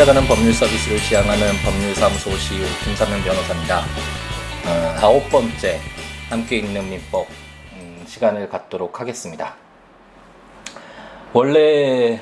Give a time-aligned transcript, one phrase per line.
[0.00, 3.80] 찾아가는 법률 서비스를 지향하는 법률사무소 CEO 김사면 변호사입니다.
[3.80, 5.78] 어, 아홉 번째
[6.30, 7.26] 함께 읽는 민법
[7.74, 9.56] 음, 시간을 갖도록 하겠습니다.
[11.34, 12.18] 원래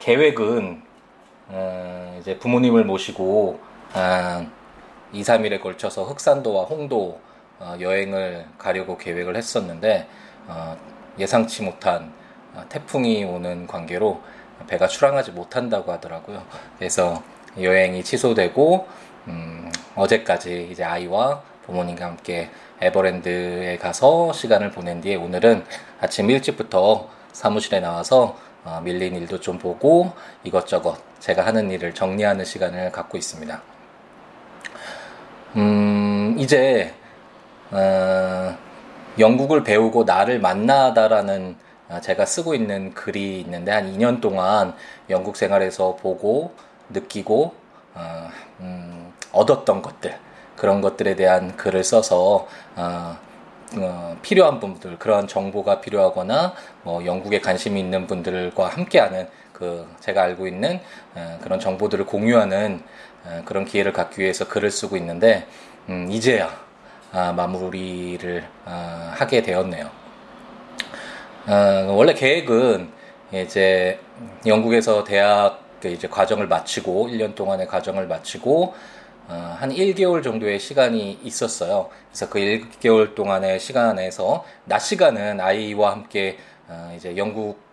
[0.00, 0.82] 계획은
[1.46, 3.60] 어, 이제 부모님을 모시고
[3.92, 4.50] 한
[5.12, 7.20] 2, 3일에 걸쳐서 흑산도와 홍도
[7.60, 10.08] 어, 여행을 가려고 계획을 했었는데
[10.48, 10.76] 어,
[11.16, 12.12] 예상치 못한
[12.54, 14.20] 어, 태풍이 오는 관계로
[14.66, 16.42] 배가 출항하지 못한다고 하더라고요.
[16.78, 17.22] 그래서
[17.60, 18.86] 여행이 취소되고
[19.28, 22.50] 음, 어제까지 이제 아이와 부모님과 함께
[22.80, 25.64] 에버랜드에 가서 시간을 보낸 뒤에 오늘은
[26.00, 30.12] 아침 일찍부터 사무실에 나와서 어, 밀린 일도 좀 보고
[30.44, 33.62] 이것저것 제가 하는 일을 정리하는 시간을 갖고 있습니다.
[35.56, 36.94] 음, 이제
[37.70, 38.56] 어,
[39.18, 41.67] 영국을 배우고 나를 만나다라는 아,
[42.02, 44.74] 제가 쓰고 있는 글이 있는데 한 2년 동안
[45.08, 46.52] 영국 생활에서 보고
[46.90, 47.54] 느끼고
[47.94, 48.28] 어,
[48.60, 50.16] 음, 얻었던 것들
[50.56, 53.16] 그런 것들에 대한 글을 써서 어,
[53.76, 60.46] 어, 필요한 분들 그런 정보가 필요하거나 뭐 영국에 관심이 있는 분들과 함께하는 그 제가 알고
[60.46, 60.80] 있는
[61.14, 62.82] 어, 그런 정보들을 공유하는
[63.24, 65.46] 어, 그런 기회를 갖기 위해서 글을 쓰고 있는데
[65.88, 66.68] 음, 이제야
[67.12, 70.07] 아, 마무리를 아, 하게 되었네요.
[71.48, 72.90] 어, 원래 계획은
[73.32, 73.98] 이제
[74.44, 78.74] 영국에서 대학 그 이제 과정을 마치고 1년 동안의 과정을 마치고
[79.28, 81.88] 어, 한 1개월 정도의 시간이 있었어요.
[82.10, 86.36] 그래서 그 1개월 동안의 시간에서 낮 시간은 아이와 함께
[86.68, 87.66] 어, 이제 영국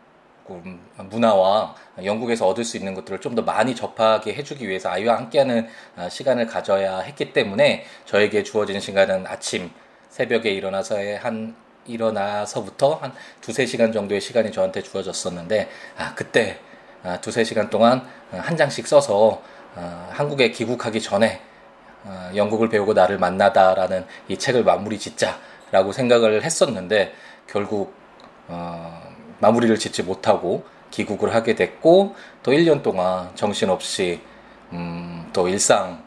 [0.98, 6.08] 문화와 영국에서 얻을 수 있는 것들을 좀 더 많이 접하게 해주기 위해서 아이와 함께하는 어,
[6.10, 9.70] 시간을 가져야 했기 때문에 저에게 주어진 시간은 아침
[10.08, 16.60] 새벽에 일어나서의 한 일어나서부터 한 두세 시간 정도의 시간이 저한테 주어졌었는데 아 그때
[17.04, 19.42] 아, 두세 시간 동안 한 장씩 써서
[19.76, 21.42] 아, 한국에 귀국하기 전에
[22.06, 27.14] 아, 영국을 배우고 나를 만나다라는 이 책을 마무리 짓자라고 생각을 했었는데
[27.48, 27.94] 결국
[28.48, 29.02] 어,
[29.40, 34.22] 마무리를 짓지 못하고 귀국을 하게 됐고 또 1년 동안 정신없이
[34.72, 36.04] 음, 또 일상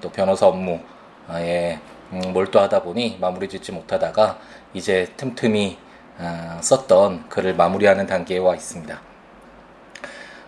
[0.00, 1.80] 또 변호사 업무에
[2.12, 4.38] 음, 몰두하다 보니 마무리 짓지 못하다가
[4.76, 5.78] 이제 틈틈이
[6.18, 9.00] 어, 썼던 글을 마무리하는 단계에 와 있습니다.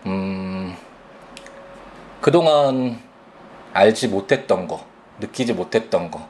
[0.05, 0.75] 음,
[2.21, 2.99] 그동안
[3.73, 4.85] 알지 못했던 거,
[5.19, 6.27] 느끼지 못했던 거,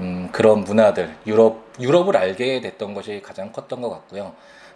[0.00, 4.32] 음, 그런 문화들, 유럽, 유럽을 알게 됐던 것이 가장 컸던 것 같고요.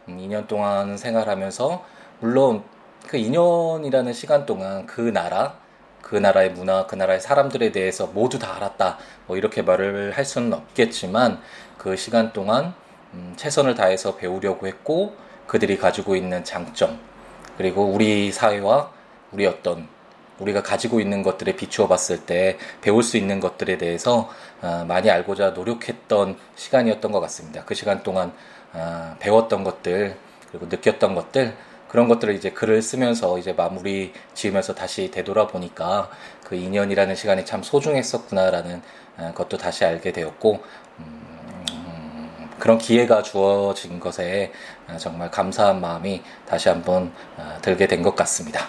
[0.09, 1.85] 음, 2년 동안 생활하면서,
[2.21, 2.65] 물론
[3.07, 5.57] 그 2년이라는 시간 동안 그 나라,
[6.03, 8.99] 그 나라의 문화, 그 나라의 사람들에 대해서 모두 다 알았다.
[9.27, 11.41] 뭐 이렇게 말을 할 수는 없겠지만
[11.79, 12.75] 그 시간 동안
[13.15, 15.15] 음, 최선을 다해서 배우려고 했고
[15.47, 16.99] 그들이 가지고 있는 장점
[17.57, 18.91] 그리고 우리 사회와
[19.33, 19.89] 우리 어떤
[20.39, 24.31] 우리가 가지고 있는 것들에 비추어 봤을 때 배울 수 있는 것들에 대해서
[24.63, 27.65] 어, 많이 알고자 노력했던 시간이었던 것 같습니다.
[27.65, 28.33] 그 시간 동안
[28.73, 30.17] 어, 배웠던 것들
[30.51, 31.55] 그리고 느꼈던 것들
[31.89, 36.11] 그런 것들을 이제 글을 쓰면서 이제 마무리 지으면서 다시 되돌아보니까
[36.45, 38.83] 그 2년이라는 시간이 참 소중했었구나라는
[39.19, 40.61] 어, 것도 다시 알게 되었고,
[40.99, 44.53] 음, 그런 기회가 주어진 것에
[44.89, 48.67] 어, 정말 감사한 마음이 다시 한번 어, 들게 된 것 같습니다.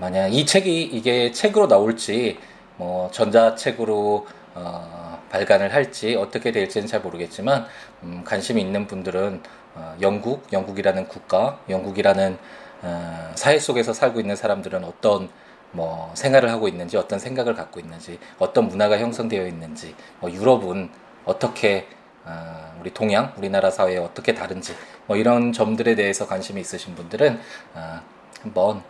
[0.00, 2.38] 만약 이 책이 이게 책으로 나올지
[2.76, 7.66] 뭐 전자책으로 어, 발간을 할지 어떻게 될지는 잘 모르겠지만
[8.02, 9.57] 음, 관심이 있는 분들은 어,
[10.00, 12.38] 영국, 영국이라는 국가, 영국이라는
[12.82, 15.28] 어, 사회 속에서 살고 있는 사람들은 어떤
[15.72, 20.90] 뭐 생활을 하고 있는지, 어떤 생각을 갖고 있는지, 어떤 문화가 형성되어 있는지, 뭐 유럽은
[21.24, 21.86] 어떻게
[22.24, 24.74] 어, 우리 동양, 우리나라 사회에 어떻게 다른지,
[25.06, 27.40] 뭐 이런 점들에 대해서 관심이 있으신 분들은
[27.74, 28.00] 어,
[28.42, 28.82] 한번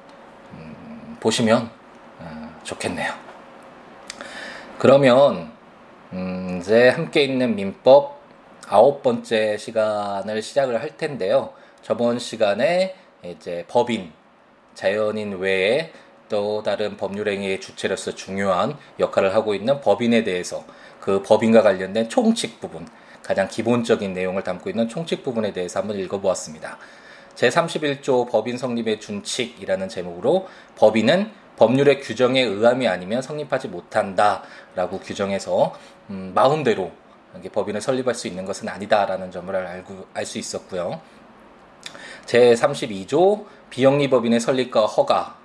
[0.52, 1.70] 음, 보시면
[2.20, 3.12] 어, 좋겠네요.
[4.78, 5.50] 그러면
[6.12, 8.17] 음, 이제 함께 있는 민법
[8.70, 11.54] 아홉 번째 시간을 시작을 할 텐데요.
[11.80, 12.94] 저번 시간에
[13.24, 14.12] 이제 법인,
[14.74, 15.90] 자연인 외에
[16.28, 20.64] 또 다른 법률행위의 주체로서 중요한 역할을 하고 있는 법인에 대해서
[21.00, 22.86] 그 법인과 관련된 총칙 부분,
[23.22, 26.78] 가장 기본적인 내용을 담고 있는 총칙 부분에 대해서 한번 읽어보았습니다.
[27.36, 34.42] 제31조 법인 성립의 준칙이라는 제목으로 법인은 법률의 규정에 의함이 아니면 성립하지 못한다
[34.74, 35.74] 라고 규정해서
[36.10, 36.92] 음, 마음대로
[37.52, 41.00] 법인을 설립할 수 있는 것은 아니다라는 점을 알고 알 수 있었고요.
[42.26, 45.38] 제 32조 비영리 법인의 설립과 허가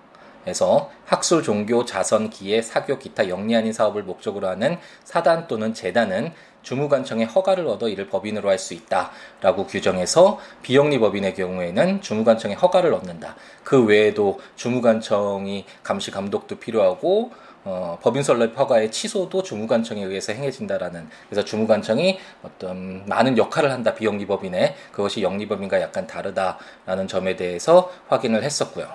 [0.45, 6.33] 에서 학술, 종교, 자선, 기회, 사교, 기타 영리 아닌 사업을 목적으로 하는 사단 또는 재단은
[6.63, 13.35] 주무관청의 허가를 얻어 이를 법인으로 할 수 있다라고 규정해서 비영리 법인의 경우에는 주무관청의 허가를 얻는다.
[13.63, 17.31] 그 외에도 주무관청이 감시 감독도 필요하고
[17.65, 24.25] 어, 법인 설립 허가의 취소도 주무관청에 의해서 행해진다라는 그래서 주무관청이 어떤 많은 역할을 한다 비영리
[24.27, 28.87] 법인에 그것이 영리 법인과 약간 다르다라는 점에 대해서 확인을 했었고요.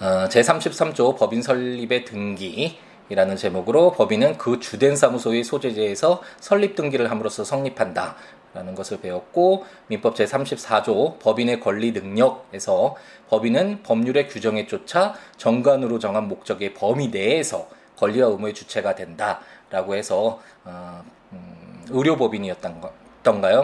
[0.00, 2.78] 어, 제33조 법인 설립의 등기
[3.08, 8.16] 이라는 제목으로 법인은 그 주된 사무소의 소재지에서 설립 등기를 함으로써 성립한다.
[8.56, 12.96] 라는 것을 배웠고 민법 제34조 법인의 권리 능력에서
[13.28, 21.04] 법인은 법률의 규정에 쫓아 정관으로 정한 목적의 범위 내에서 권리와 의무의 주체가 된다라고 해서 어,
[21.32, 22.90] 음, 의료법인이었던가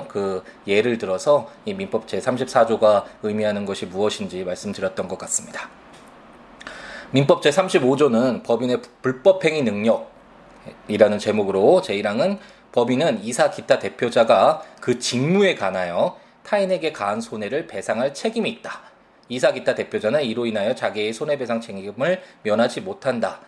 [0.09, 5.71] 그 예를 들어서 이 민법 제34조가 의미하는 것이 무엇인지 말씀드렸던 것 같습니다.
[7.13, 12.39] 민법 제35조는 법인의 불법행위 능력이라는 제목으로 제1항은
[12.73, 18.81] 법인은 이사 기타 대표자가 그 직무에 관하여 타인에게 가한 손해를 배상할 책임이 있다.
[19.29, 23.41] 이사 기타 대표자는 이로 인하여 자기의 손해배상 책임을 면하지 못한다.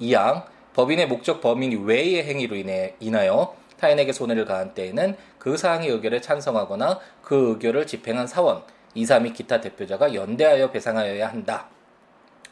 [0.00, 0.44] 2항
[0.74, 7.00] 법인의 목적 범인 외의 행위로 인해, 인하여 타인에게 손해를 가한 때에는 그 사항의 의결에 찬성하거나
[7.22, 8.62] 그 의결을 집행한 사원,
[8.94, 11.68] 이사 및 기타 대표자가 연대하여 배상하여야 한다.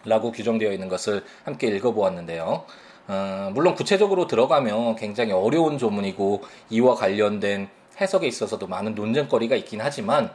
[0.05, 2.65] 라고 규정되어 있는 것을 함께 읽어보았는데요.
[3.13, 7.69] 어, 물론 구체적으로 들어가면 굉장히 어려운 조문이고 이와 관련된
[8.01, 10.31] 해석에 있어서도 많은 논쟁거리가 있긴 하지만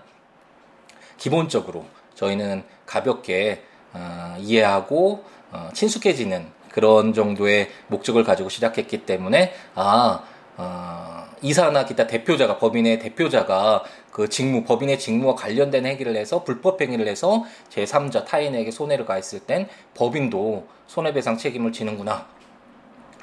[1.15, 1.85] 기본적으로
[2.15, 3.63] 저희는 가볍게
[3.93, 5.23] 어, 이해하고
[5.53, 10.23] 어, 친숙해지는 그런 정도의 목적을 가지고 시작했기 때문에 아
[10.57, 17.07] 어, 이사나 기타 대표자가 법인의 대표자가 그 직무 법인의 직무와 관련된 행위를 해서 불법 행위를
[17.07, 22.35] 해서 제3자 타인에게 손해를 가했을 땐 법인도 손해배상 책임을 지는구나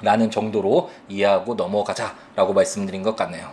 [0.03, 3.49] 라는 정도로 이해하고 넘어가자라고 말씀드린 것 같네요.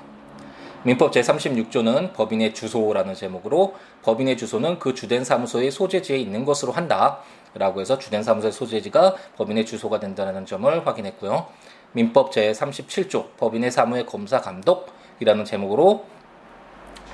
[0.82, 7.20] 민법 제36조는 법인의 주소라는 제목으로 법인의 주소는 그 주된 사무소의 소재지에 있는 것으로 한다.
[7.54, 11.46] 라고 해서 주된 사무소의 소재지가 법인의 주소가 된다는 점을 확인했고요.
[11.92, 16.04] 민법 제37조 법인의 사무의 검사 감독이라는 제목으로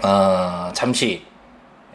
[0.05, 1.25] 어, 잠시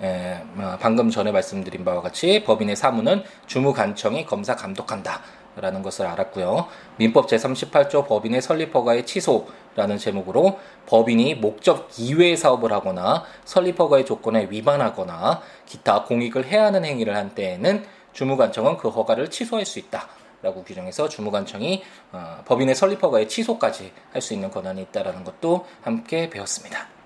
[0.02, 5.22] 에, 어, 방금 전에 말씀드린 바와 같이 법인의 사무는 주무관청이 검사 감독한다.
[5.56, 6.68] 라는 것을 알았고요.
[6.98, 14.48] 민법 제38조 법인의 설립 허가의 취소라는 제목으로 법인이 목적 이외의 사업을 하거나 설립 허가의 조건에
[14.50, 20.08] 위반하거나 기타 공익을 해야 하는 행위를 한 때에는 주무관청은 그 허가를 취소할 수 있다.
[20.42, 26.30] 라고 규정해서 주무관청이 어, 법인의 설립 허가의 취소까지 할 수 있는 권한이 있다라는 것도 함께
[26.30, 27.01] 배웠습니다.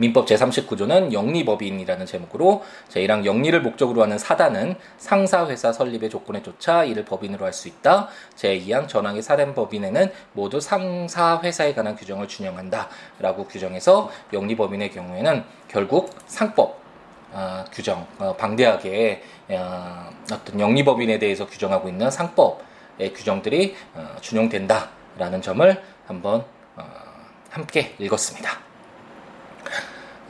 [0.00, 7.44] 민법 제39조는 영리법인이라는 제목으로 제1항 영리를 목적으로 하는 사단은 상사회사 설립의 조건에 쫓아 이를 법인으로
[7.44, 8.08] 할 수 있다.
[8.36, 12.88] 제2항 전항의 사단법인에는 모두 상사회사에 관한 규정을 준용한다.
[13.18, 16.80] 라고 규정해서 영리법인의 경우에는 결국 상법
[17.32, 25.82] 어, 규정, 어, 방대하게 어, 어떤 영리법인에 대해서 규정하고 있는 상법의 규정들이 어, 준용된다라는 점을
[26.06, 26.44] 한번
[26.76, 26.84] 어,
[27.50, 28.69] 함께 읽었습니다.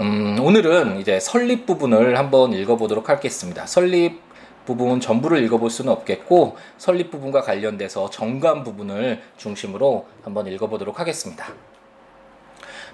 [0.00, 3.66] 음, 오늘은 이제 설립 부분을 한번 읽어보도록 하겠습니다.
[3.66, 4.22] 설립
[4.64, 11.48] 부분 전부를 읽어볼 수는 없겠고 설립 부분과 관련돼서 정관 부분을 중심으로 한번 읽어보도록 하겠습니다.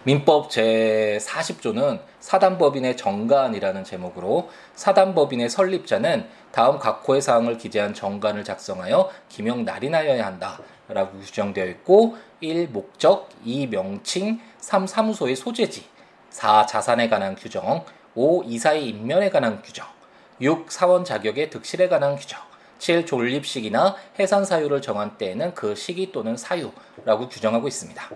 [0.02, 10.26] 민법 제40조는 사단법인의 정관이라는 제목으로 사단법인의 설립자는 다음 각호의 사항을 기재한 정관을 작성하여 기명 날인하여야
[10.26, 10.58] 한다.
[10.88, 12.70] 라고 규정되어 있고 1.
[12.72, 13.68] 목적 2.
[13.68, 14.88] 명칭 3.
[14.88, 15.84] 사무소의 소재지
[16.36, 16.66] 4.
[16.66, 17.82] 자산에 관한 규정
[18.14, 18.42] 5.
[18.44, 19.86] 이사의 임면에 관한 규정
[20.38, 20.70] 6.
[20.70, 22.38] 사원 자격의 득실에 관한 규정
[22.78, 23.06] 7.
[23.06, 28.10] 존립 시기나 해산 사유를 정한 때에는 그 시기 또는 사유라고 규정하고 있습니다.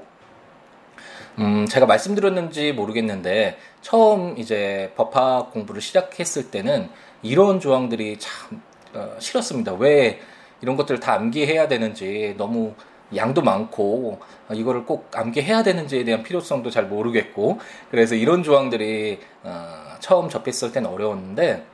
[1.38, 6.90] 음, 제가 말씀드렸는지 모르겠는데 처음 이제 법학 공부를 시작했을 때는
[7.22, 8.62] 이런 조항들이 참
[8.92, 9.72] 어, 싫었습니다.
[9.74, 10.20] 왜
[10.60, 12.74] 이런 것들을 다 암기해야 되는지 너무
[13.14, 17.58] 양도 많고 어, 이거를 꼭 암기해야 되는지에 대한 필요성도 잘 모르겠고
[17.90, 21.64] 그래서 이런 조항들이 어, 처음 접했을 때는 어려웠는데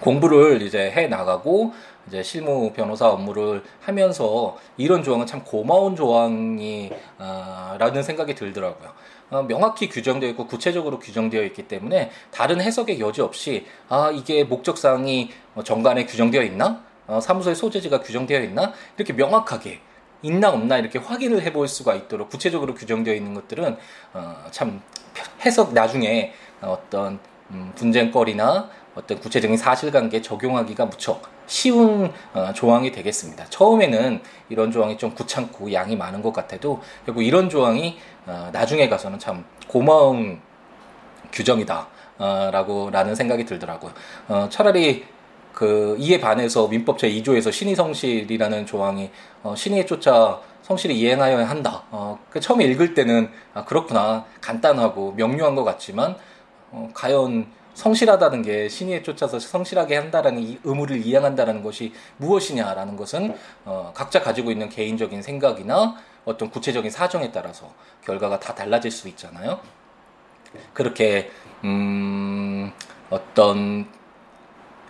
[0.00, 1.72] 공부를 이제 해 나가고
[2.08, 8.90] 이제 실무 변호사 업무를 하면서 이런 조항은 참 고마운 조항이 어, 라는 생각이 들더라고요.
[9.30, 15.30] 어, 명확히 규정되어 있고 구체적으로 규정되어 있기 때문에 다른 해석의 여지 없이 아 이게 목적사항이
[15.64, 19.80] 정관에 규정되어 있나 어, 사무소의 소재지가 규정되어 있나 이렇게 명확하게
[20.22, 23.76] 있나 없나 이렇게 확인을 해볼 수가 있도록 구체적으로 규정되어 있는 것들은
[24.14, 24.80] 어, 참
[25.44, 27.18] 해석 나중에 어떤
[27.50, 33.46] 음, 분쟁거리나 어떤 구체적인 사실관계 적용하기가 무척 쉬운 어, 조항이 되겠습니다.
[33.46, 39.18] 처음에는 이런 조항이 좀 구찮고 양이 많은 것 같아도 결국 이런 조항이 어, 나중에 가서는
[39.18, 40.40] 참 고마운
[41.32, 41.88] 규정이다.
[42.18, 43.92] 어, 라고 라는 생각이 들더라고요.
[44.28, 45.04] 어, 차라리
[45.52, 49.10] 그 이에 반해서 민법 제2조에서 신의 성실이라는 조항이
[49.42, 51.82] 어, 신의에 쫓아 성실히 이행하여야 한다.
[51.90, 56.16] 어, 그 처음에 읽을 때는 아, 그렇구나 간단하고 명료한 것 같지만
[56.70, 63.92] 어, 과연 성실하다는 게 신의에 쫓아서 성실하게 한다라는 이 의무를 이행한다라는 것이 무엇이냐라는 것은 어,
[63.94, 67.72] 각자 가지고 있는 개인적인 생각이나 어떤 구체적인 사정에 따라서
[68.04, 69.60] 결과가 다 달라질 수 있잖아요.
[70.74, 71.30] 그렇게
[71.64, 72.72] 음,
[73.10, 73.86] 어떤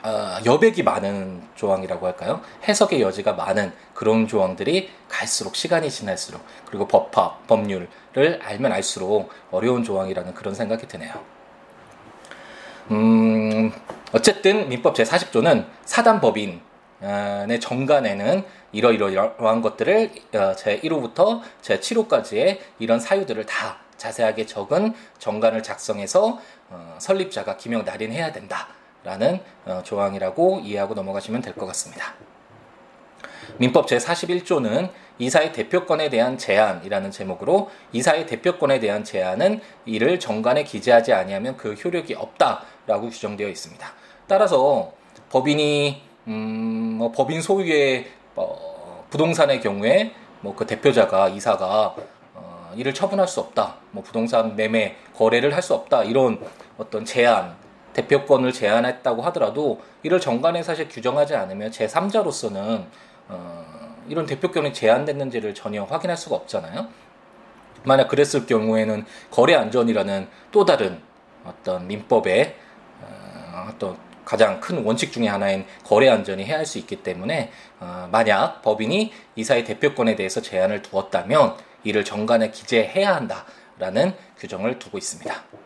[0.04, 2.40] 어, 여백이 많은 조항이라고 할까요?
[2.66, 7.88] 해석의 여지가 많은 그런 조항들이 갈수록 시간이 지날수록 그리고 법화, 법률을
[8.42, 11.14] 알면 알수록 어려운 조항이라는 그런 생각이 드네요.
[12.90, 13.72] 음,
[14.12, 16.60] 어쨌든 민법 제40조는 사단법인의
[17.60, 26.40] 정간에는 이러이러한 것들을 어, 제1호부터 제7호까지의 이런 사유들을 다 자세하게 적은 정간을 작성해서
[26.70, 28.66] 어, 설립자가 기명 날인해야 된다
[29.04, 32.14] 라는 어, 조항이라고 이해하고 넘어가시면 될 것 같습니다.
[33.58, 41.56] 민법 제41조는 이사의 대표권에 대한 제한이라는 제목으로 이사의 대표권에 대한 제한은 이를 정관에 기재하지 아니하면
[41.56, 43.86] 그 효력이 없다라고 규정되어 있습니다.
[44.26, 44.92] 따라서
[45.30, 48.06] 법인이 음, 뭐 법인 소유의
[48.36, 51.94] 어, 부동산의 경우에 뭐 그 대표자가 이사가
[52.34, 53.76] 어, 이를 처분할 수 없다.
[53.90, 56.04] 뭐 부동산 매매 거래를 할 수 없다.
[56.04, 56.40] 이런
[56.78, 57.56] 어떤 제한
[57.92, 62.86] 대표권을 제한했다고 하더라도 이를 정관에 사실 규정하지 않으면 제3자로서는
[63.28, 66.88] 어, 이런 대표권이 제한됐는지를 전혀 확인할 수가 없잖아요.
[67.84, 71.00] 만약 그랬을 경우에는 거래 안전이라는 또 다른
[71.44, 72.54] 어떤 민법의
[73.02, 78.08] 어, 어떤 가장 큰 원칙 중의 하나인 거래 안전이 해야 할 수 있기 때문에 어,
[78.10, 85.61] 만약 법인이 이사의 대표권에 대해서 제한을 두었다면 이를 정관에 기재해야 한다라는 규정을 두고 있습니다.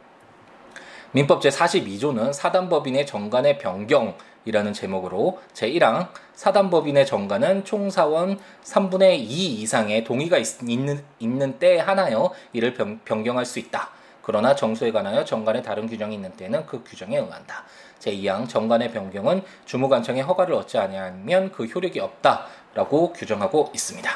[1.17, 9.23] 민법 제42조는 사단법인의 정관의 변경이라는 제목으로 제1항 사단법인의 정관은 총사원 3분의 2
[9.63, 13.89] 이상의 동의가 있, 는 있는 때에 하나여 이를 변, 변경할 수 있다.
[14.21, 17.65] 그러나 정수에 관하여 정관에 다른 규정이 있는 때는 그 규정에 응한다.
[17.99, 24.11] 제2항 정관의 변경은 주무관청의 허가를 얻지 아니하면 그 효력이 없다라고 규정하고 있습니다.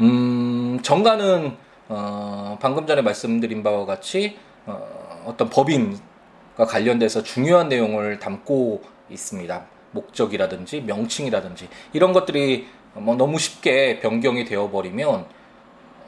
[0.00, 1.56] 음, 정관은
[1.88, 4.36] 어, 방금 전에 말씀드린 바와 같이
[4.66, 9.66] 어, 어떤 법인과 관련돼서 중요한 내용을 담고 있습니다.
[9.90, 15.26] 목적이라든지 명칭이라든지 이런 것들이 뭐 너무 쉽게 변경이 되어버리면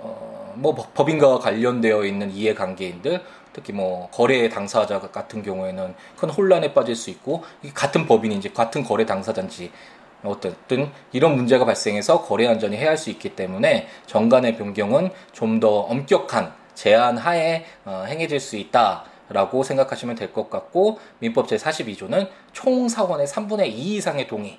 [0.01, 3.23] 어, 뭐 법인과 관련되어 있는 이해관계인들
[3.53, 7.45] 특히 뭐 거래 당사자 같은 경우에는 큰 혼란에 빠질 수 있고
[7.75, 9.73] 같은 법인인지 같은 거래 당사자인지
[10.23, 16.58] 어쨌든 이런 문제가 발생해서 거래 안전이 해야 할수 있기 때문에 정관의 변경은 좀 더 엄격한
[16.79, 19.05] 제한 하에 어, 행해질 수 있다.
[19.31, 24.59] 라고 생각하시면 될 것 같고 민법 제42조는 총 사원의 3분의 2 이상의 동의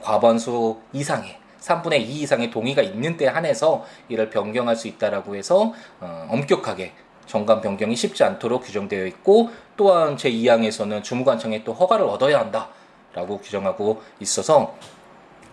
[0.00, 6.26] 과반수 이상의 3분의 2 이상의 동의가 있는 때 한해서 이를 변경할 수 있다라고 해서 어,
[6.30, 6.92] 엄격하게
[7.26, 14.74] 정관 변경이 쉽지 않도록 규정되어 있고 또한 제2항에서는 주무관청에 또 허가를 얻어야 한다라고 규정하고 있어서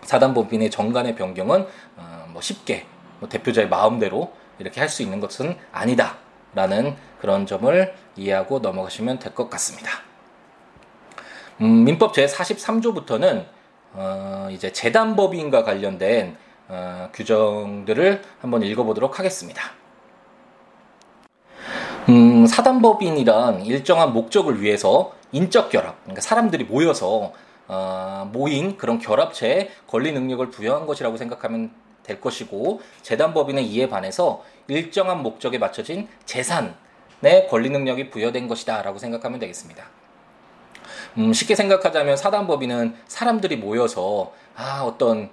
[0.03, 1.67] 사단법인의 정관의 변경은
[1.97, 2.85] 어, 뭐 쉽게
[3.19, 9.49] 뭐 대표자의 마음대로 이렇게 할 수 있는 것은 아니다라는 그런 점을 이해하고 넘어가시면 될 것
[9.49, 9.91] 같습니다.
[11.61, 13.45] 음, 민법 제 43조부터는
[13.93, 16.35] 어, 이제 재단법인과 관련된
[16.67, 19.61] 어, 규정들을 한번 읽어보도록 하겠습니다.
[22.09, 27.33] 음, 사단법인이란 일정한 목적을 위해서 인적 결합, 그러니까 사람들이 모여서
[27.67, 31.71] 어, 모인 그런 결합체에 권리 능력을 부여한 것이라고 생각하면
[32.05, 39.83] 될 것이고 재단법인은 이에 반해서 일정한 목적에 맞춰진 재산의 권리 능력이 부여된 것이다라고 생각하면 되겠습니다.
[41.17, 45.29] 음, 쉽게 생각하자면 사단법인은 사람들이 모여서 아 어떤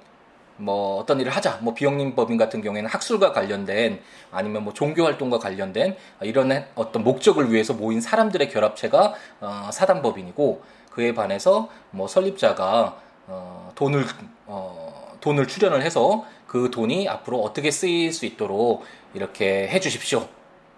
[0.57, 4.01] 뭐 어떤 일을 하자 뭐 비영림 법인 같은 경우에는 학술과 관련된
[4.31, 11.15] 아니면 뭐 종교 활동과 관련된 이런 어떤 목적을 위해서 모인 사람들의 결합체가 어, 사단법인이고 그에
[11.15, 14.05] 반해서 뭐 설립자가 어, 돈을
[14.47, 20.29] 어, 돈을 출연을 해서 그 돈이 앞으로 어떻게 쓰일 수 있도록 이렇게 해주십시오.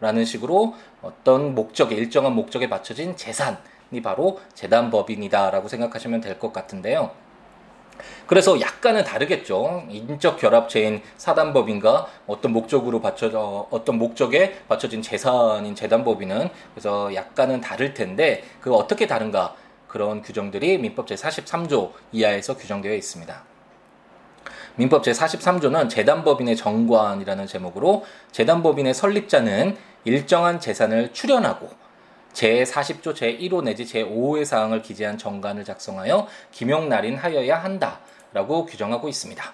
[0.00, 7.10] 라는 식으로 어떤 목적에 일정한 목적에 맞춰진 재산이 바로 재단법인이다라고 생각하시면 될 것 같은데요.
[8.26, 9.84] 그래서 약간은 다르겠죠.
[9.88, 18.42] 인적 결합체인 사단법인과 어떤 목적으로 받쳐 어떤 목적에 받쳐진 재산인 재단법인은 그래서 약간은 다를 텐데
[18.60, 19.54] 그 어떻게 다른가
[19.86, 23.53] 그런 규정들이 민법 제43조 이하에서 규정되어 있습니다.
[24.76, 31.68] 민법 제43조는 재단법인의 정관이라는 제목으로 재단법인의 설립자는 일정한 재산을 출연하고
[32.32, 39.52] 제40조 제1호 내지 제5호의 사항을 기재한 정관을 작성하여 기명날인 하여야 한다라고 규정하고 있습니다.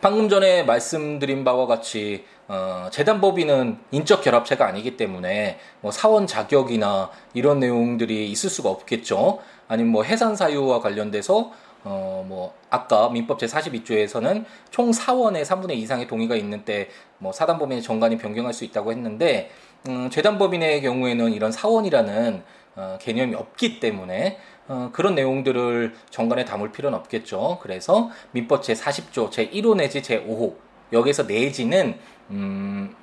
[0.00, 7.60] 방금 전에 말씀드린 바와 같이 어, 재단법인은 인적 결합체가 아니기 때문에 뭐 사원 자격이나 이런
[7.60, 9.38] 내용들이 있을 수가 없겠죠.
[9.68, 16.06] 아니면 뭐 해산 사유와 관련돼서 어, 뭐, 아까 민법 제42조에서는 총 사원의 3분의 2 이상의
[16.06, 19.50] 동의가 있는 때, 뭐, 사단법인의 정관이 변경할 수 있다고 했는데,
[19.88, 22.42] 음, 재단법인의 경우에는 이런 사원이라는
[22.76, 27.58] 어, 개념이 없기 때문에, 어, 그런 내용들을 정관에 담을 필요는 없겠죠.
[27.60, 30.54] 그래서 민법 제40조 제1호 내지 제5호,
[30.92, 31.98] 여기서 내지는,
[32.30, 32.94] 음,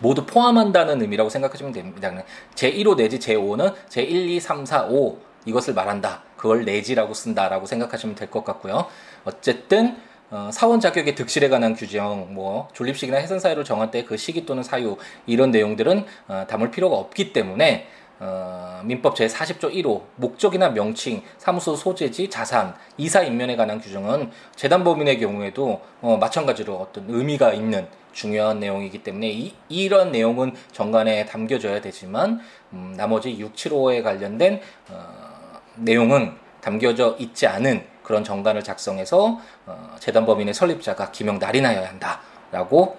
[0.00, 2.10] 모두 포함한다는 의미라고 생각하시면 됩니다.
[2.54, 6.22] 제1호 내지 제5호는 제1, 2, 3, 4, 5, 이것을 말한다.
[6.38, 8.86] 그걸 내지라고 쓴다라고 생각하시면 될 것 같고요.
[9.24, 9.96] 어쨌든
[10.30, 14.62] 어, 사원 자격의 득실에 관한 규정, 뭐 존립식이나 해산 사유를 정할 때 그 시기 또는
[14.62, 17.86] 사유 이런 내용들은 어, 담을 필요가 없기 때문에
[18.20, 25.20] 어, 민법 제 40조 1호 목적이나 명칭, 사무소 소재지, 자산, 이사 인면에 관한 규정은 재단법인의
[25.20, 32.40] 경우에도 어, 마찬가지로 어떤 의미가 있는 중요한 내용이기 때문에 이, 이런 내용은 정관에 담겨져야 되지만
[32.72, 35.37] 음, 나머지 6, 7호에 관련된 어,
[35.80, 42.96] 내용은 담겨져 있지 않은 그런 정관을 작성해서 어, 재단법인의 설립자가 기명 날인하여야 한다라고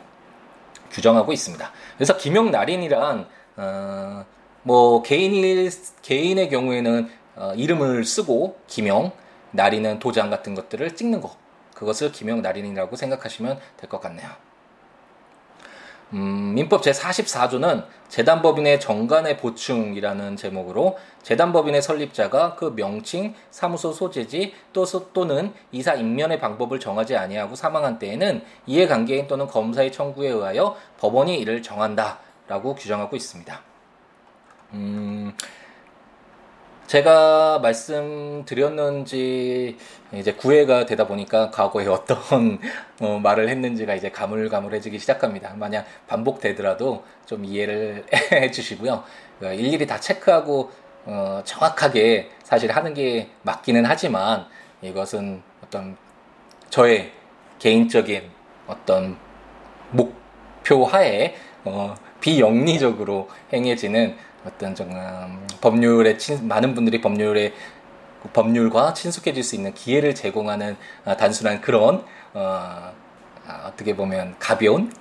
[0.92, 1.72] 규정하고 있습니다.
[1.98, 4.26] 그래서 기명 날인이란 어,
[4.64, 5.70] 뭐 개인
[6.02, 9.12] 개인의 경우에는 어, 이름을 쓰고 기명
[9.52, 11.36] 날인은 도장 같은 것들을 찍는 것
[11.74, 14.30] 그것을 기명 날인이라고 생각하시면 될 것 같네요.
[16.14, 25.54] 음, 민법 제44조는 재단법인의 정관의 보충이라는 제목으로 재단법인의 설립자가 그 명칭, 사무소 소재지 또, 또는
[25.72, 32.74] 이사 임면의 방법을 정하지 아니하고 사망한 때에는 이해관계인 또는 검사의 청구에 의하여 법원이 이를 정한다라고
[32.76, 33.62] 규정하고 있습니다.
[34.74, 35.34] 음,
[36.90, 39.78] 제가 말씀드렸는지
[40.12, 42.18] 이제 구애가 되다 보니까 과거에 어떤
[43.00, 45.54] 어, 말을 했는지가 이제 가물가물해지기 시작합니다.
[45.56, 49.04] 만약 반복되더라도 좀 이해를 해 주시고요.
[49.44, 50.72] 어, 일일이 다 체크하고
[51.06, 54.48] 어, 정확하게 사실 하는 게 맞기는 하지만
[54.82, 55.96] 이것은 어떤
[56.72, 57.12] 저의
[57.60, 58.24] 개인적인
[58.66, 59.16] 어떤
[59.92, 67.54] 목표 하에 어, 비영리적으로 행해지는 어떤 좀 음, 법률에 친, 많은 분들이 법률에
[68.34, 72.94] 법률과 친숙해질 수 있는 기회를 제공하는 어, 단순한 그런 어,
[73.48, 74.92] 아, 어떻게 보면 가벼운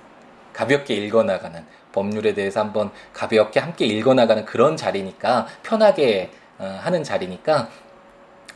[0.53, 7.69] 가볍게 읽어나가는 법률에 대해서 한번 가볍게 함께 읽어나가는 그런 자리니까 편하게 어, 하는 자리니까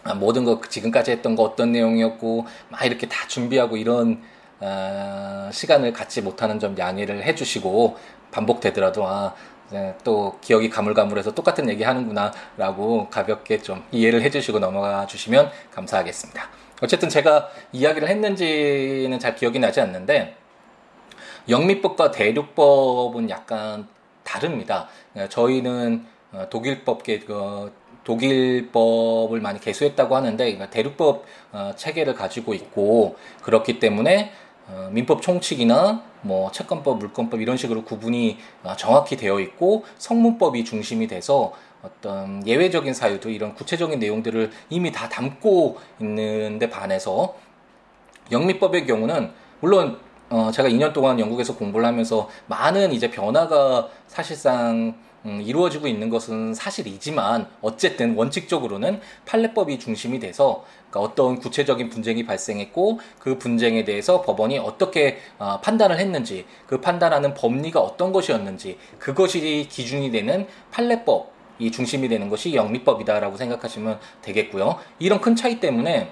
[0.03, 4.21] 아, 모든 거 지금까지 했던 거 어떤 내용이었고 막 이렇게 다 준비하고 이런
[4.59, 7.97] 어, 시간을 갖지 못하는 점 양해를 해주시고
[8.31, 9.33] 반복되더라도 아
[9.73, 16.47] 네, 또 기억이 가물가물해서 똑같은 얘기 하는구나라고 가볍게 좀 이해를 해주시고 넘어가 주시면 감사하겠습니다.
[16.83, 20.37] 어쨌든 제가 이야기를 했는지는 잘 기억이 나지 않는데
[21.49, 23.87] 영미법과 대륙법은 약간
[24.23, 24.89] 다릅니다.
[25.29, 34.33] 저희는 어, 독일법계 그 독일법을 많이 개수했다고 하는데 대륙법 어, 체계를 가지고 있고 그렇기 때문에
[34.67, 41.07] 어, 민법 총칙이나 뭐 채권법, 물권법 이런 식으로 구분이 어, 정확히 되어 있고 성문법이 중심이
[41.07, 47.35] 돼서 어떤 예외적인 사유도 이런 구체적인 내용들을 이미 다 담고 있는데 반해서
[48.31, 55.41] 영미법의 경우는 물론 어 제가 2년 동안 영국에서 공부를 하면서 많은 이제 변화가 사실상 음,
[55.41, 63.37] 이루어지고 있는 것은 사실이지만 어쨌든 원칙적으로는 판례법이 중심이 돼서 그러니까 어떤 구체적인 분쟁이 발생했고 그
[63.37, 70.47] 분쟁에 대해서 법원이 어떻게 어, 판단을 했는지 그 판단하는 법리가 어떤 것이었는지 그것이 기준이 되는
[70.71, 74.77] 판례법 이 중심이 되는 것이 영미법이다라고 생각하시면 되겠고요.
[74.99, 76.11] 이런 큰 차이 때문에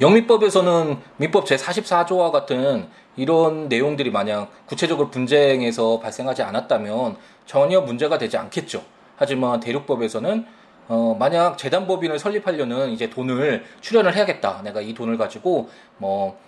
[0.00, 8.82] 영미법에서는 민법 제44조와 같은 이런 내용들이 만약 구체적으로 분쟁에서 발생하지 않았다면 전혀 문제가 되지 않겠죠.
[9.16, 10.46] 하지만 대륙법에서는
[10.88, 14.62] 어, 만약 재단법인을 설립하려는 이제 돈을 출연을 해야겠다.
[14.62, 16.38] 내가 이 돈을 가지고 뭐,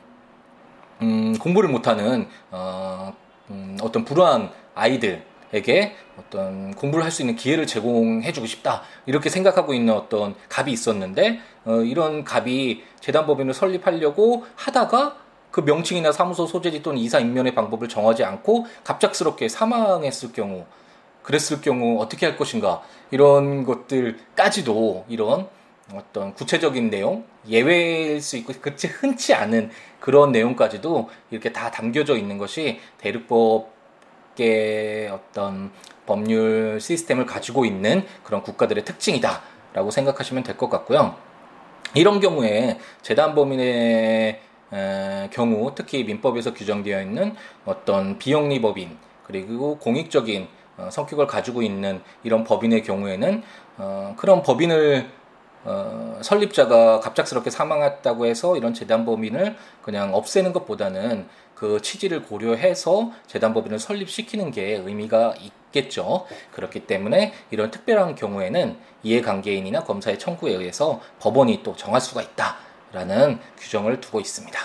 [1.02, 3.12] 음, 공부를 못하는, 어,
[3.50, 8.82] 음, 어떤 불우한 아이들에게 어떤 공부를 할 수 있는 기회를 제공해주고 싶다.
[9.04, 15.16] 이렇게 생각하고 있는 어떤 갑이 있었는데, 어, 이런 갑이 재단법인을 설립하려고 하다가
[15.50, 20.64] 그 명칭이나 사무소 소재지 또는 이사 임면의 방법을 정하지 않고 갑작스럽게 사망했을 경우
[21.22, 25.48] 그랬을 경우 어떻게 할 것인가 이런 것들까지도 이런
[25.92, 32.38] 어떤 구체적인 내용 예외일 수 있고 그치 흔치 않은 그런 내용까지도 이렇게 다 담겨져 있는
[32.38, 35.72] 것이 대륙법계 어떤
[36.06, 41.16] 법률 시스템을 가지고 있는 그런 국가들의 특징이다라고 생각하시면 될 것 같고요.
[41.94, 44.40] 이런 경우에 재단 범인의
[45.32, 52.44] 경우 특히 민법에서 규정되어 있는 어떤 비영리 법인 그리고 공익적인 어, 성격을 가지고 있는 이런
[52.44, 53.42] 법인의 경우에는
[53.78, 55.10] 어, 그런 법인을
[55.64, 63.52] 어, 설립자가 갑작스럽게 사망했다고 해서 이런 재단 법인을 그냥 없애는 것보다는 그 취지를 고려해서 재단
[63.52, 66.26] 법인을 설립시키는 게 의미가 있겠죠.
[66.52, 72.56] 그렇기 때문에 이런 특별한 경우에는 이해관계인이나 검사의 청구에 의해서 법원이 또 정할 수가 있다
[72.92, 74.58] 라는 규정을 두고 있습니다.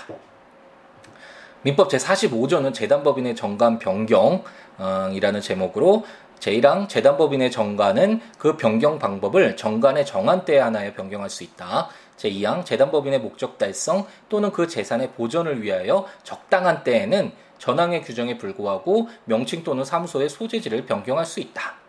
[1.62, 6.04] 민법 제45조는 재단법인의 정관 변경이라는 제목으로
[6.38, 11.88] 제1항 재단법인의 정관은 그 변경 방법을 정관의 정한 때에 하나에 변경할 수 있다.
[12.18, 19.64] 제2항 재단법인의 목적 달성 또는 그 재산의 보전을 위하여 적당한 때에는 전항의 규정에 불구하고 명칭
[19.64, 21.85] 또는 사무소의 소재지를 변경할 수 있다.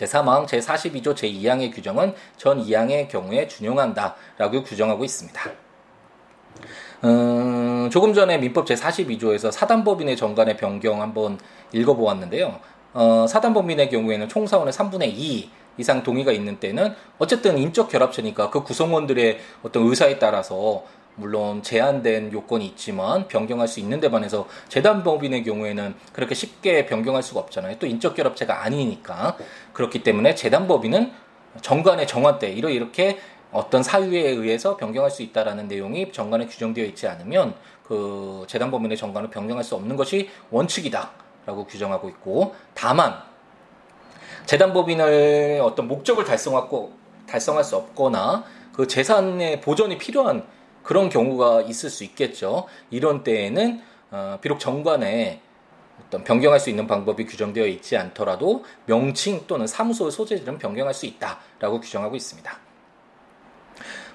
[0.00, 5.50] 제3항 제42조 제2항의 규정은 전 2항의 경우에 준용한다 라고 규정하고 있습니다.
[7.04, 11.38] 음, 조금 전에 민법 제42조에서 사단법인의 정관의 변경 한번
[11.72, 12.60] 읽어보았는데요.
[12.92, 19.38] 어, 사단법인의 경우에는 총사원의 3분의 2 이상 동의가 있는 때는 어쨌든 인적 결합체니까 그 구성원들의
[19.62, 20.84] 어떤 의사에 따라서
[21.16, 27.40] 물론 제한된 요건이 있지만 변경할 수 있는 데 반해서 재단법인의 경우에는 그렇게 쉽게 변경할 수가
[27.40, 27.78] 없잖아요.
[27.78, 29.36] 또 인적 결합체가 아니니까
[29.72, 31.12] 그렇기 때문에 재단법인은
[31.60, 33.18] 정관의 정한 때 이렇게
[33.52, 39.64] 어떤 사유에 의해서 변경할 수 있다라는 내용이 정관에 규정되어 있지 않으면 그 재단법인의 정관을 변경할
[39.64, 41.10] 수 없는 것이 원칙이다.
[41.46, 43.14] 라고 규정하고 있고 다만
[44.46, 46.92] 재단법인을 어떤 목적을 달성하고
[47.26, 50.44] 달성할 수 없거나 그 재산의 보존이 필요한
[50.82, 52.66] 그런 경우가 있을 수 있겠죠.
[52.90, 55.40] 이런 때에는 어, 비록 정관에
[56.06, 61.80] 어떤 변경할 수 있는 방법이 규정되어 있지 않더라도 명칭 또는 사무소 소재들은 변경할 수 있다라고
[61.80, 62.58] 규정하고 있습니다.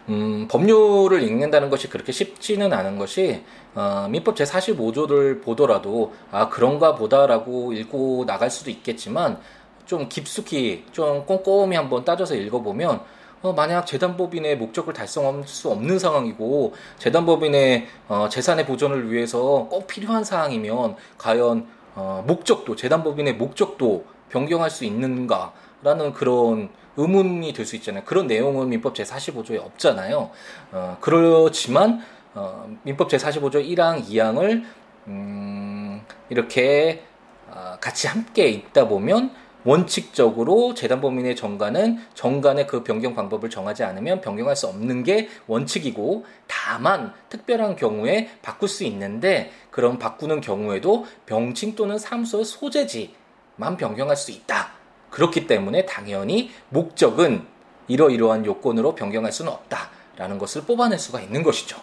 [0.10, 7.74] 음, 법률을 읽는다는 것이 그렇게 쉽지는 않은 것이 어, 민법 제45조를 보더라도 아 그런가 보다라고
[7.74, 9.40] 읽고 나갈 수도 있겠지만
[9.86, 13.02] 좀 깊숙이 좀 꼼꼼히 한번 따져서 읽어보면
[13.46, 20.24] 어, 만약 재단법인의 목적을 달성할 수 없는 상황이고 재단법인의 어, 재산의 보존을 위해서 꼭 필요한
[20.24, 28.04] 사항이면 과연 어, 목적도 재단법인의 목적도 변경할 수 있는가라는 그런 의문이 들수 있잖아요.
[28.04, 30.32] 그런 내용은 민법 제45조에 없잖아요.
[30.72, 32.02] 어, 그렇지만
[32.34, 34.64] 어, 민법 제45조 1항, 2항을
[35.06, 37.04] 음, 이렇게
[37.52, 44.56] 어, 같이 함께 있다 보면 원칙적으로 재단법인의 정관은 정관의 그 변경 방법을 정하지 않으면 변경할
[44.56, 51.98] 수 없는 게 원칙이고 다만 특별한 경우에 바꿀 수 있는데 그런 바꾸는 경우에도 병칭 또는
[51.98, 54.72] 사무소 소재지만 변경할 수 있다.
[55.10, 57.46] 그렇기 때문에 당연히 목적은
[57.88, 61.80] 이러이러한 요건으로 변경할 수는 없다라는 것을 뽑아낼 수가 있는 것이죠.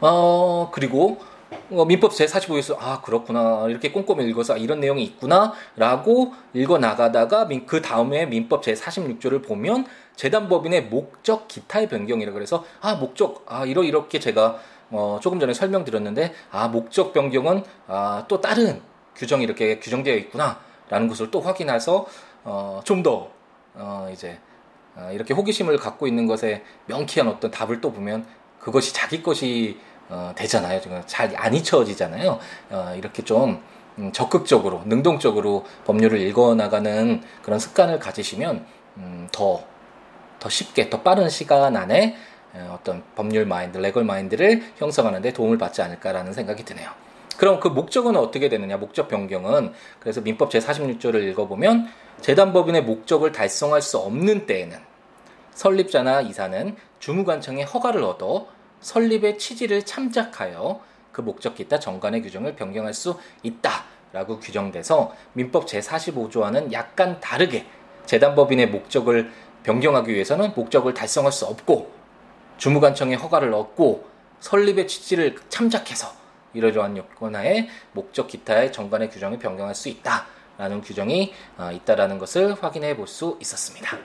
[0.00, 1.18] 어, 그리고
[1.70, 3.66] 어, 민법 제45에서 아 그렇구나.
[3.68, 10.84] 이렇게 꼼꼼히 읽어서 아, 이런 내용이 있구나라고 읽어 나가다가 그 다음에 민법 제46조를 보면 재단법인의
[10.84, 14.58] 목적 기타의 변경이라 그래서 아 목적 아 이러 이렇게 제가
[14.90, 18.80] 어, 조금 전에 설명드렸는데 아 목적 변경은 아, 또 다른
[19.14, 22.06] 규정이 이렇게 규정되어 있구나 라는 것을 또 확인해서
[22.44, 23.30] 어, 좀더
[23.74, 24.38] 어, 이제
[24.96, 28.26] 어, 이렇게 호기심을 갖고 있는 것에 명쾌한 어떤 답을 또 보면
[28.58, 29.78] 그것이 자기 것이
[30.08, 30.80] 어, 되잖아요.
[31.06, 32.38] 잘안 잊혀지잖아요.
[32.70, 33.62] 어, 이렇게 좀
[33.98, 38.64] 음, 적극적으로, 능동적으로 법률을 읽어나가는 그런 습관을 가지시면
[38.96, 39.64] 음, 더,
[40.38, 42.16] 더 쉽게, 더 빠른 시간 안에
[42.54, 46.90] 어, 어떤 법률 마인드, 레걸 마인드를 형성하는데 도움을 받지 않을까라는 생각이 드네요.
[47.36, 48.76] 그럼 그 목적은 어떻게 되느냐?
[48.76, 51.88] 목적 변경은 그래서 민법 제46조를 읽어보면
[52.20, 54.76] 재단법인의 목적을 달성할 수 없는 때에는
[55.54, 58.46] 설립자나 이사는 주무관청의 허가를 얻어
[58.80, 60.80] 설립의 취지를 참작하여
[61.12, 67.66] 그 목적 기타 정관의 규정을 변경할 수 있다라고 규정돼서 민법 제45조와는 약간 다르게
[68.06, 69.30] 재단법인의 목적을
[69.64, 71.92] 변경하기 위해서는 목적을 달성할 수 없고
[72.56, 74.06] 주무관청의 허가를 얻고
[74.40, 76.12] 설립의 취지를 참작해서
[76.54, 83.06] 이러저러한 요건하에 목적 기타의 정관의 규정을 변경할 수 있다라는 규정이 어, 있다라는 것을 확인해 볼
[83.06, 83.98] 수 있었습니다.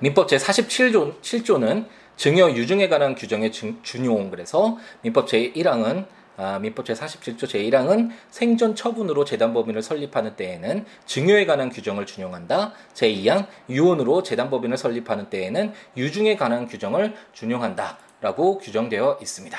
[0.00, 8.10] 민법 제47조 7조는 증여 유증에 관한 규정의 준용 그래서 민법 제1항은 아, 민법 제47조 제1항은
[8.30, 12.72] 생존 처분으로 재단법인을 설립하는 때에는 증여에 관한 규정을 준용한다.
[12.94, 17.98] 제2항 유언으로 재단법인을 설립하는 때에는 유증에 관한 규정을 준용한다.
[18.22, 19.58] 라고 규정되어 있습니다.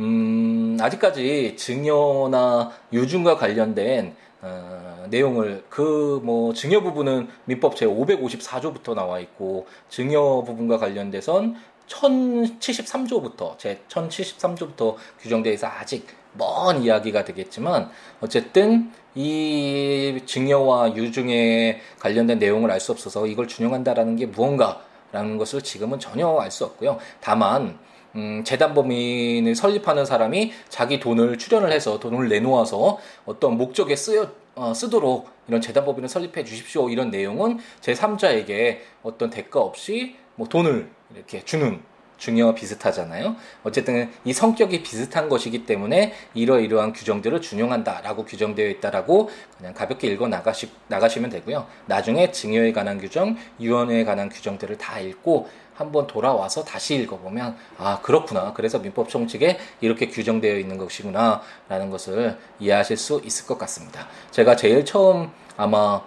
[0.00, 4.14] 음, 아직까지 증여나 유증과 관련된
[4.46, 11.56] 어, 내용을 그 뭐 증여 부분은 민법 제 554조부터 나와 있고 증여 부분과 관련돼선
[11.88, 22.70] 1073조부터 제 1073조부터 규정되어 있어 아직 먼 이야기가 되겠지만 어쨌든 이 증여와 유증에 관련된 내용을
[22.70, 26.98] 알 수 없어서 이걸 준용한다라는 게 무언가라는 것을 지금은 전혀 알 수 없고요.
[27.20, 27.78] 다만
[28.16, 35.28] 음, 재단법인을 설립하는 사람이 자기 돈을 출연을 해서 돈을 내놓아서 어떤 목적에 쓰여 어, 쓰도록
[35.48, 36.88] 이런 재단 법인을 설립해 주십시오.
[36.88, 41.80] 이런 내용은 제 3자에게 어떤 대가 없이 뭐 돈을 이렇게 주는
[42.16, 43.36] 중요와 비슷하잖아요.
[43.62, 50.70] 어쨌든 이 성격이 비슷한 것이기 때문에 이러이러한 규정들을 준용한다라고 규정되어 있다라고 그냥 가볍게 읽어 나가시,
[50.88, 51.66] 나가시면 되고요.
[51.86, 58.52] 나중에 증여에 관한 규정, 유언에 관한 규정들을 다 읽고 한번 돌아와서 다시 읽어보면 아 그렇구나
[58.54, 64.06] 그래서 민법 총칙에 이렇게 규정되어 있는 것이구나라는 것을 이해하실 수 있을 것 같습니다.
[64.30, 66.00] 제가 제일 처음 아마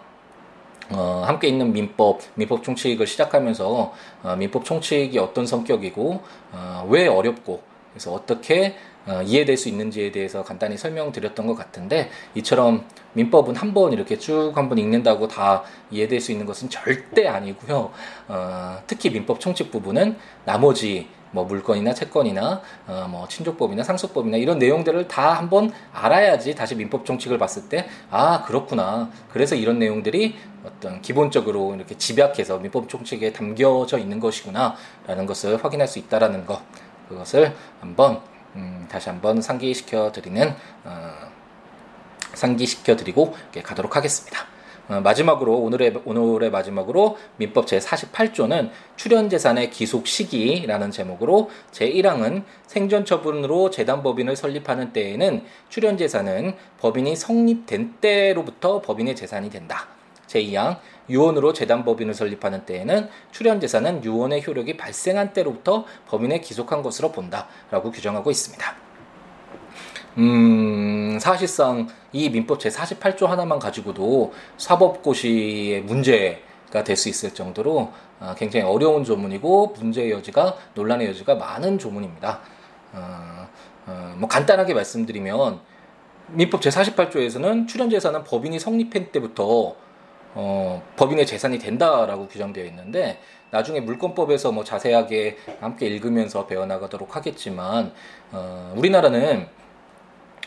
[0.91, 7.61] 어, 함께 있는 민법, 민법 총칙을 시작하면서 어, 민법 총칙이 어떤 성격이고 어, 왜 어렵고
[7.93, 8.75] 그래서 어떻게
[9.07, 14.53] 어, 이해될 수 있는지에 대해서 간단히 설명드렸던 것 같은데 이처럼 민법은 한 번 이렇게 쭉
[14.55, 17.91] 한 번 읽는다고 다 이해될 수 있는 것은 절대 아니고요.
[18.27, 25.07] 어, 특히 민법 총칙 부분은 나머지 뭐 물건이나 채권이나 어, 뭐 친족법이나 상속법이나 이런 내용들을
[25.07, 30.35] 다 한번 알아야지 다시 민법 총칙을 봤을 때 아 그렇구나 그래서 이런 내용들이
[30.65, 36.61] 어떤 기본적으로 이렇게 집약해서 민법 총칙에 담겨져 있는 것이구나라는 것을 확인할 수 있다라는 것
[37.09, 38.21] 그것을 한번
[38.55, 41.11] 음, 다시 한번 상기시켜 드리는 어,
[42.33, 44.45] 상기시켜 드리고 가도록 하겠습니다.
[44.89, 52.43] 어, 마지막으로 오늘의 오늘의 마지막으로 민법 제 48조는 출연 재산의 기속 시기라는 제목으로 제 1항은
[52.65, 59.87] 생존 처분으로 재단 법인을 설립하는 때에는 출연 재산은 법인이 성립된 때로부터 법인의 재산이 된다.
[60.27, 60.77] 제2항
[61.09, 67.91] 유언으로 재단 법인을 설립하는 때에는 출연 재산은 유언의 효력이 발생한 때로부터 법인에 기속한 것으로 본다라고
[67.91, 68.75] 규정하고 있습니다.
[70.17, 78.35] 음, 사실상 이 민법 제 48조 하나만 가지고도 사법고시의 문제가 될 수 있을 정도로 어,
[78.37, 82.39] 굉장히 어려운 조문이고 문제의 여지가 논란의 여지가 많은 조문입니다.
[82.93, 83.47] 어,
[83.87, 85.59] 어, 뭐 간단하게 말씀드리면
[86.31, 89.75] 민법 제 48조에서는 출연재산은 법인이 성립한 때부터
[90.35, 93.19] 어, 법인의 재산이 된다라고 규정되어 있는데
[93.51, 97.91] 나중에 물권법에서 뭐 자세하게 함께 읽으면서 배워나가도록 하겠지만
[98.31, 99.47] 어, 우리나라는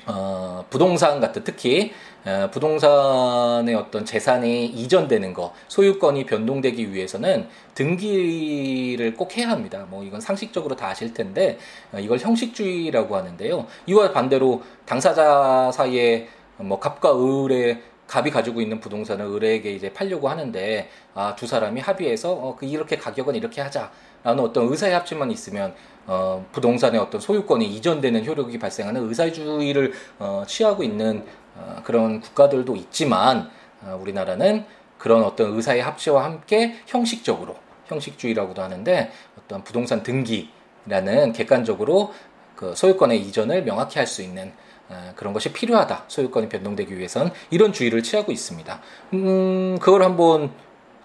[0.07, 1.93] 어, 부동산 같은 특히
[2.25, 9.87] 어, 부동산의 어떤 재산이 이전되는 거 소유권이 변동되기 위해서는 등기를 꼭 해야 합니다.
[9.89, 11.59] 뭐 이건 상식적으로 다 아실 텐데
[11.93, 13.67] 어, 이걸 형식주의라고 하는데요.
[13.87, 20.89] 이와 반대로 당사자 사이에 뭐 갑과 을의 갑이 가지고 있는 부동산을 을에게 이제 팔려고 하는데
[21.15, 25.75] 아, 두 사람이 합의해서 어, 그 이렇게 가격은 이렇게 하자라는 어떤 의사의 합치만 있으면
[26.07, 31.25] 어, 부동산의 어떤 소유권이 이전되는 효력이 발생하는 의사주의를 어, 취하고 있는
[31.57, 33.51] 어, 그런 국가들도 있지만
[33.83, 34.65] 어, 우리나라는
[34.99, 42.13] 그런 어떤 의사의 합치와 함께 형식적으로 형식주의라고도 하는데 어떤 부동산 등기라는 객관적으로
[42.57, 44.82] 그 소유권의 이전을 명확히 할 수 있는 어,
[45.17, 46.05] 그런 것이 필요하다.
[46.09, 48.81] 소유권이 변동되기 위해선 이런 주의를 취하고 있습니다.
[49.15, 50.51] 음, 그걸 한번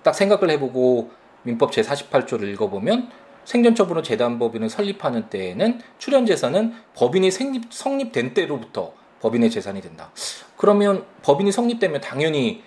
[0.03, 1.11] 딱 생각을 해보고
[1.43, 3.09] 민법 제48조를 읽어보면
[3.45, 10.11] 생존처분으로 재단법인을 설립하는 때에는 출연재산은 법인이 생립, 성립된 때로부터 법인의 재산이 된다.
[10.57, 12.63] 그러면 법인이 성립되면 당연히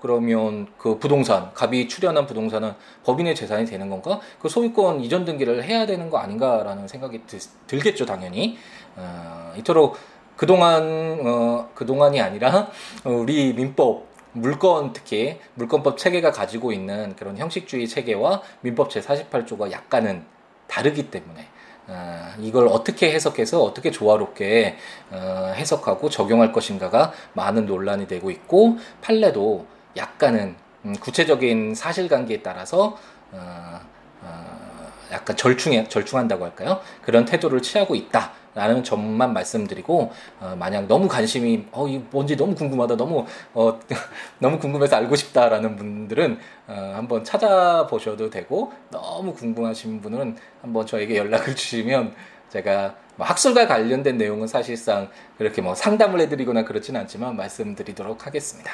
[0.00, 2.72] 그러면 그 부동산, 갑이 출연한 부동산은
[3.04, 4.20] 법인의 재산이 되는 건가?
[4.40, 8.56] 그 소유권 이전 등기를 해야 되는 거 아닌가라는 생각이 들, 겠죠 당연히.
[8.96, 9.96] 어, 이토록
[10.40, 12.70] 그동안, 어, 그동안이 아니라
[13.04, 20.24] 우리 민법 물건 특히 물건법 체계가 가지고 있는 그런 형식주의 체계와 민법 제48조가 약간은
[20.66, 21.46] 다르기 때문에
[21.88, 24.78] 어, 이걸 어떻게 해석해서 어떻게 조화롭게
[25.10, 29.66] 어, 해석하고 적용할 것인가가 많은 논란이 되고 있고 판례도
[29.98, 32.96] 약간은 음, 구체적인 사실관계에 따라서
[33.32, 33.80] 어,
[34.22, 34.69] 어
[35.12, 36.80] 약간 절충해 절충한다고 할까요?
[37.02, 38.32] 그런 태도를 취하고 있다.
[38.52, 43.78] 라는 점만 말씀드리고 어, 만약 너무 관심이 어 이 뭔지 너무 궁금하다 너무 어
[44.40, 51.54] 너무 궁금해서 알고 싶다라는 분들은 어, 한번 찾아보셔도 되고 너무 궁금하신 분은 한번 저에게 연락을
[51.56, 52.12] 주시면
[52.48, 58.72] 제가 뭐 학술과 관련된 내용은 사실상 그렇게 뭐 상담을 해드리거나 그렇지는 않지만 말씀드리도록 하겠습니다.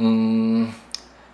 [0.00, 0.72] 음,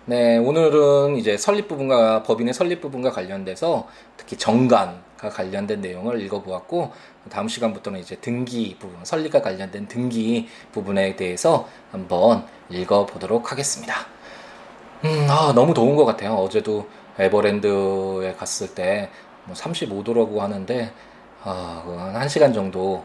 [0.05, 3.87] 네, 오늘은 이제 설립 부분과 법인의 설립 부분과 관련돼서
[4.17, 6.91] 특히 정관과 관련된 내용을 읽어보았고
[7.29, 13.95] 다음 시간부터는 이제 등기 부분, 설립과 관련된 등기 부분에 대해서 한번 읽어보도록 하겠습니다.
[15.05, 16.33] 음, 아, 너무 더운 것 같아요.
[16.33, 16.87] 어제도
[17.17, 19.09] 에버랜드에 갔을 때
[19.45, 20.91] 뭐 35도라고 하는데
[21.43, 23.03] 아, 한 시간 정도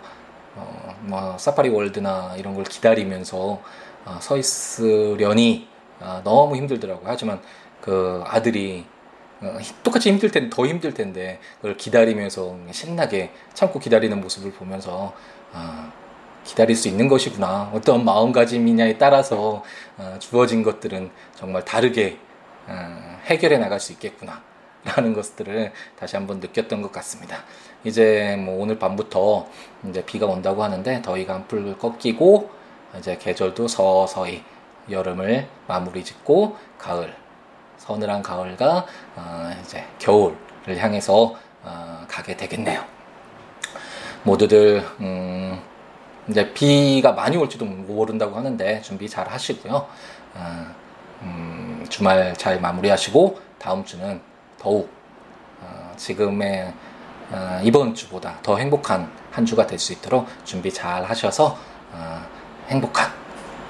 [0.55, 3.61] 어, 뭐 사파리 월드나 이런 걸 기다리면서
[4.05, 5.69] 어, 서 있으려니
[6.01, 7.05] 아, 너무 힘들더라고요.
[7.09, 7.41] 하지만
[7.81, 8.85] 그 아들이
[9.41, 15.15] 어, 똑같이 힘들 텐데 더 힘들 텐데 그걸 기다리면서 신나게 참고 기다리는 모습을 보면서
[15.53, 15.93] 아,
[16.45, 19.63] 기다릴 수 있는 것이구나 어떤 마음가짐이냐에 따라서
[19.97, 22.19] 어, 주어진 것들은 정말 다르게
[22.67, 24.43] 어, 해결해 나갈 수 있겠구나
[24.85, 27.45] 라는 것들을 다시 한번 느꼈던 것 같습니다.
[27.85, 29.47] 이제 뭐 오늘 밤부터
[29.89, 32.51] 이제 비가 온다고 하는데 더위가 한풀 꺾이고
[32.99, 34.43] 이제 계절도 서서히
[34.91, 37.15] 여름을 마무리 짓고 가을
[37.79, 42.85] 서늘한 가을과 어, 이제 겨울을 향해서 어, 가게 되겠네요.
[44.25, 45.61] 모두들 음,
[46.29, 49.87] 이제 비가 많이 올지도 모른다고 하는데 준비 잘 하시고요.
[50.35, 50.67] 어,
[51.23, 54.21] 음, 주말 잘 마무리하시고 다음 주는
[54.59, 54.91] 더욱
[55.61, 56.73] 어, 지금의
[57.31, 61.57] 어, 이번 주보다 더 행복한 한 주가 될 수 있도록 준비 잘 하셔서
[61.93, 62.23] 어,
[62.69, 63.11] 행복한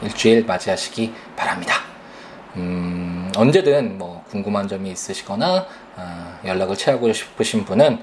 [0.02, 1.74] 일주일 맞이하시기 바랍니다.
[2.56, 7.98] 음, 언제든 뭐 궁금한 점이 있으시거나 어, 연락을 취하고 싶으신 분은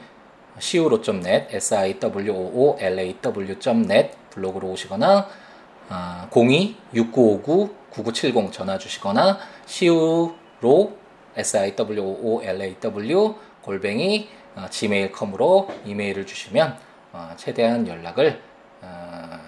[0.58, 5.28] siwo.net, siwoolaw.net 블로그로 오시거나
[5.90, 10.36] 어, 02-6959-9970 전화 주시거나 siwo
[11.38, 16.78] siwoolaw 골뱅이 어, gmail.com으로 이메일을 주시면
[17.12, 18.42] 어, 최대한 연락을
[18.82, 19.40] 어,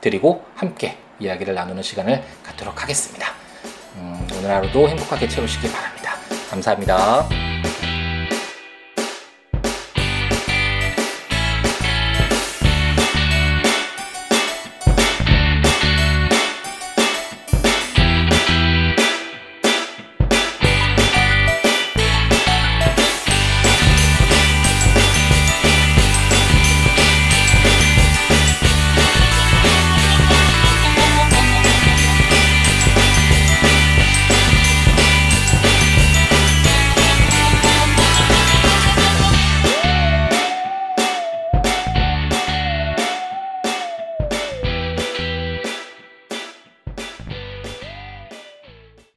[0.00, 3.28] 드리고 함께 이야기를 나누는 시간을 갖도록 하겠습니다.
[3.96, 6.14] 음, 오늘 하루도 행복하게 채우시기 바랍니다.
[6.50, 7.51] 감사합니다.